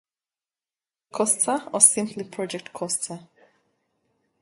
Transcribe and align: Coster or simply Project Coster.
Coster 1.13 1.69
or 1.71 1.79
simply 1.79 2.23
Project 2.23 2.73
Coster. 2.73 3.19